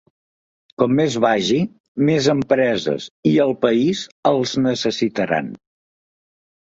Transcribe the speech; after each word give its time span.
Com 0.83 0.95
més 0.99 1.17
vagi, 1.25 1.57
més 2.07 2.29
empreses 2.33 3.07
–i 3.33 3.37
el 3.47 3.53
país– 3.67 4.05
els 4.33 4.55
necessitaran. 4.71 5.53